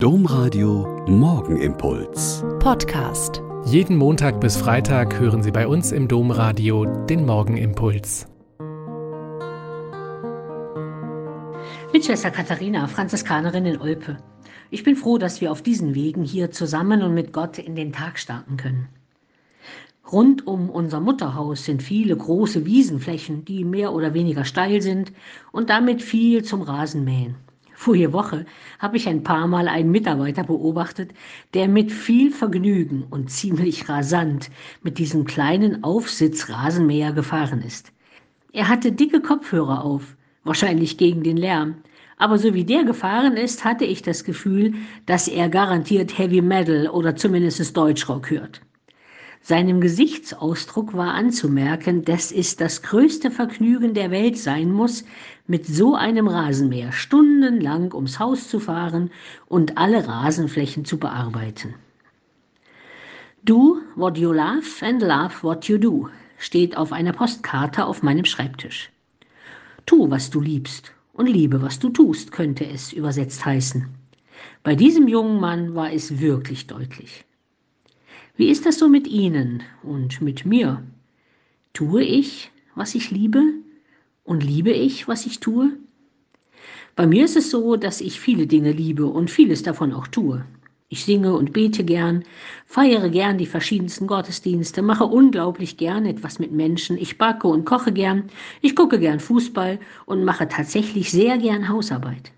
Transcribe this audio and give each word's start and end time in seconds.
Domradio 0.00 1.04
Morgenimpuls. 1.08 2.44
Podcast. 2.60 3.42
Jeden 3.64 3.96
Montag 3.96 4.40
bis 4.40 4.56
Freitag 4.56 5.18
hören 5.18 5.42
Sie 5.42 5.50
bei 5.50 5.66
uns 5.66 5.90
im 5.90 6.06
Domradio 6.06 6.84
den 6.84 7.26
Morgenimpuls. 7.26 8.28
Mit 11.92 12.04
Schwester 12.04 12.30
Katharina, 12.30 12.86
Franziskanerin 12.86 13.66
in 13.66 13.80
Olpe. 13.80 14.18
Ich 14.70 14.84
bin 14.84 14.94
froh, 14.94 15.18
dass 15.18 15.40
wir 15.40 15.50
auf 15.50 15.62
diesen 15.62 15.96
Wegen 15.96 16.22
hier 16.22 16.52
zusammen 16.52 17.02
und 17.02 17.14
mit 17.14 17.32
Gott 17.32 17.58
in 17.58 17.74
den 17.74 17.92
Tag 17.92 18.20
starten 18.20 18.56
können. 18.56 18.88
Rund 20.12 20.46
um 20.46 20.70
unser 20.70 21.00
Mutterhaus 21.00 21.64
sind 21.64 21.82
viele 21.82 22.16
große 22.16 22.64
Wiesenflächen, 22.64 23.44
die 23.44 23.64
mehr 23.64 23.92
oder 23.92 24.14
weniger 24.14 24.44
steil 24.44 24.80
sind 24.80 25.12
und 25.50 25.70
damit 25.70 26.02
viel 26.02 26.44
zum 26.44 26.62
Rasenmähen. 26.62 27.47
Vorige 27.80 28.12
Woche 28.12 28.44
habe 28.80 28.96
ich 28.96 29.08
ein 29.08 29.22
paar 29.22 29.46
Mal 29.46 29.68
einen 29.68 29.92
Mitarbeiter 29.92 30.42
beobachtet, 30.42 31.12
der 31.54 31.68
mit 31.68 31.92
viel 31.92 32.32
Vergnügen 32.32 33.04
und 33.08 33.30
ziemlich 33.30 33.88
rasant 33.88 34.50
mit 34.82 34.98
diesem 34.98 35.24
kleinen 35.24 35.84
Aufsitzrasenmäher 35.84 37.12
gefahren 37.12 37.62
ist. 37.62 37.92
Er 38.52 38.66
hatte 38.66 38.90
dicke 38.90 39.22
Kopfhörer 39.22 39.84
auf, 39.84 40.16
wahrscheinlich 40.42 40.98
gegen 40.98 41.22
den 41.22 41.36
Lärm, 41.36 41.76
aber 42.16 42.36
so 42.38 42.52
wie 42.52 42.64
der 42.64 42.82
gefahren 42.82 43.36
ist, 43.36 43.64
hatte 43.64 43.84
ich 43.84 44.02
das 44.02 44.24
Gefühl, 44.24 44.74
dass 45.06 45.28
er 45.28 45.48
garantiert 45.48 46.18
Heavy 46.18 46.42
Metal 46.42 46.88
oder 46.88 47.14
zumindest 47.14 47.76
Deutschrock 47.76 48.28
hört. 48.28 48.60
Seinem 49.40 49.80
Gesichtsausdruck 49.80 50.94
war 50.94 51.14
anzumerken, 51.14 52.04
dass 52.04 52.32
es 52.32 52.56
das 52.56 52.82
größte 52.82 53.30
Vergnügen 53.30 53.94
der 53.94 54.10
Welt 54.10 54.36
sein 54.36 54.70
muss, 54.70 55.04
mit 55.46 55.66
so 55.66 55.94
einem 55.94 56.28
Rasenmäher 56.28 56.92
stundenlang 56.92 57.94
ums 57.94 58.18
Haus 58.18 58.48
zu 58.48 58.60
fahren 58.60 59.10
und 59.46 59.78
alle 59.78 60.06
Rasenflächen 60.06 60.84
zu 60.84 60.98
bearbeiten. 60.98 61.74
Do 63.44 63.78
what 63.96 64.18
you 64.18 64.32
love 64.32 64.66
and 64.82 65.00
love 65.00 65.42
what 65.42 65.66
you 65.66 65.78
do 65.78 66.08
steht 66.36 66.76
auf 66.76 66.92
einer 66.92 67.12
Postkarte 67.12 67.86
auf 67.86 68.02
meinem 68.02 68.24
Schreibtisch. 68.24 68.90
Tu, 69.86 70.10
was 70.10 70.28
du 70.28 70.40
liebst 70.40 70.92
und 71.14 71.26
liebe, 71.26 71.62
was 71.62 71.78
du 71.78 71.88
tust, 71.88 72.32
könnte 72.32 72.66
es 72.66 72.92
übersetzt 72.92 73.46
heißen. 73.46 73.88
Bei 74.62 74.74
diesem 74.74 75.08
jungen 75.08 75.40
Mann 75.40 75.74
war 75.74 75.92
es 75.92 76.20
wirklich 76.20 76.66
deutlich. 76.66 77.24
Wie 78.38 78.50
ist 78.50 78.66
das 78.66 78.78
so 78.78 78.88
mit 78.88 79.08
Ihnen 79.08 79.64
und 79.82 80.22
mit 80.22 80.46
mir? 80.46 80.84
Tue 81.72 82.04
ich, 82.04 82.52
was 82.76 82.94
ich 82.94 83.10
liebe? 83.10 83.42
Und 84.22 84.44
liebe 84.44 84.70
ich, 84.70 85.08
was 85.08 85.26
ich 85.26 85.40
tue? 85.40 85.72
Bei 86.94 87.04
mir 87.08 87.24
ist 87.24 87.36
es 87.36 87.50
so, 87.50 87.74
dass 87.74 88.00
ich 88.00 88.20
viele 88.20 88.46
Dinge 88.46 88.70
liebe 88.70 89.06
und 89.06 89.28
vieles 89.28 89.64
davon 89.64 89.92
auch 89.92 90.06
tue. 90.06 90.44
Ich 90.88 91.04
singe 91.04 91.34
und 91.34 91.52
bete 91.52 91.82
gern, 91.82 92.22
feiere 92.64 93.08
gern 93.08 93.38
die 93.38 93.46
verschiedensten 93.46 94.06
Gottesdienste, 94.06 94.82
mache 94.82 95.04
unglaublich 95.04 95.76
gern 95.76 96.06
etwas 96.06 96.38
mit 96.38 96.52
Menschen, 96.52 96.96
ich 96.96 97.18
backe 97.18 97.48
und 97.48 97.64
koche 97.64 97.90
gern, 97.90 98.30
ich 98.60 98.76
gucke 98.76 99.00
gern 99.00 99.18
Fußball 99.18 99.80
und 100.06 100.22
mache 100.22 100.46
tatsächlich 100.46 101.10
sehr 101.10 101.38
gern 101.38 101.68
Hausarbeit. 101.68 102.30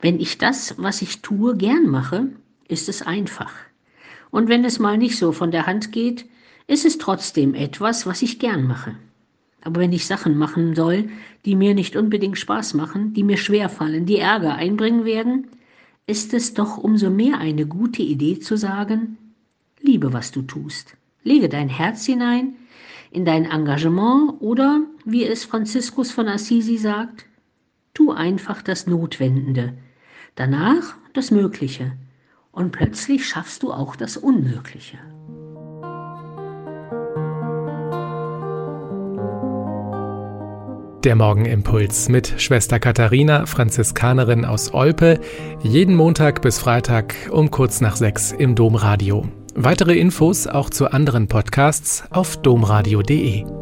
Wenn 0.00 0.18
ich 0.20 0.38
das, 0.38 0.76
was 0.78 1.02
ich 1.02 1.20
tue, 1.20 1.54
gern 1.54 1.86
mache, 1.86 2.30
ist 2.66 2.88
es 2.88 3.02
einfach. 3.02 3.52
Und 4.30 4.48
wenn 4.48 4.64
es 4.64 4.78
mal 4.78 4.98
nicht 4.98 5.18
so 5.18 5.32
von 5.32 5.50
der 5.50 5.66
Hand 5.66 5.92
geht, 5.92 6.26
ist 6.66 6.84
es 6.84 6.98
trotzdem 6.98 7.54
etwas, 7.54 8.06
was 8.06 8.22
ich 8.22 8.38
gern 8.38 8.66
mache. 8.66 8.94
Aber 9.62 9.80
wenn 9.80 9.92
ich 9.92 10.06
Sachen 10.06 10.38
machen 10.38 10.74
soll, 10.74 11.10
die 11.44 11.56
mir 11.56 11.74
nicht 11.74 11.96
unbedingt 11.96 12.38
Spaß 12.38 12.74
machen, 12.74 13.12
die 13.12 13.24
mir 13.24 13.36
schwer 13.36 13.68
fallen, 13.68 14.06
die 14.06 14.18
Ärger 14.18 14.54
einbringen 14.54 15.04
werden, 15.04 15.48
ist 16.06 16.32
es 16.32 16.54
doch 16.54 16.78
umso 16.78 17.10
mehr 17.10 17.38
eine 17.38 17.66
gute 17.66 18.02
Idee 18.02 18.38
zu 18.38 18.56
sagen, 18.56 19.18
liebe, 19.80 20.12
was 20.12 20.32
du 20.32 20.42
tust. 20.42 20.96
Lege 21.22 21.48
dein 21.48 21.68
Herz 21.68 22.06
hinein 22.06 22.54
in 23.10 23.24
dein 23.24 23.44
Engagement 23.44 24.40
oder, 24.40 24.82
wie 25.04 25.24
es 25.24 25.44
Franziskus 25.44 26.10
von 26.10 26.28
Assisi 26.28 26.78
sagt, 26.78 27.26
tu 27.92 28.12
einfach 28.12 28.62
das 28.62 28.86
Notwendende, 28.86 29.74
danach 30.36 30.96
das 31.12 31.30
Mögliche 31.30 31.92
und 32.52 32.72
plötzlich 32.72 33.26
schaffst 33.26 33.62
du 33.62 33.72
auch 33.72 33.96
das 33.96 34.16
Unmögliche. 34.16 34.98
Der 41.04 41.16
Morgenimpuls 41.16 42.10
mit 42.10 42.34
Schwester 42.36 42.78
Katharina, 42.78 43.46
Franziskanerin 43.46 44.44
aus 44.44 44.74
Olpe, 44.74 45.18
jeden 45.62 45.94
Montag 45.94 46.42
bis 46.42 46.58
Freitag 46.58 47.14
um 47.30 47.50
kurz 47.50 47.80
nach 47.80 47.96
sechs 47.96 48.32
im 48.32 48.54
Domradio. 48.54 49.26
Weitere 49.54 49.98
Infos 49.98 50.46
auch 50.46 50.68
zu 50.68 50.90
anderen 50.90 51.26
Podcasts 51.26 52.04
auf 52.10 52.36
domradio.de. 52.36 53.59